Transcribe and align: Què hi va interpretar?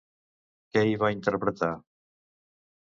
Què 0.77 0.83
hi 0.87 0.97
va 1.05 1.13
interpretar? 1.17 1.71